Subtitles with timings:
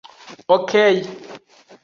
[0.55, 0.95] Okej.